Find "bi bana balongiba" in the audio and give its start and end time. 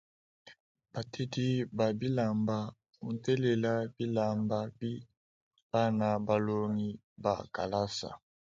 4.77-7.33